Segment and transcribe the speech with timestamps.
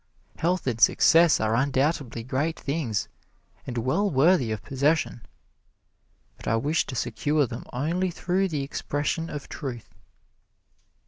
[0.37, 3.07] Health and Success are undoubtedly great things
[3.67, 5.21] and well worthy of possession,
[6.37, 9.93] but I wish to secure them only through the expression of truth.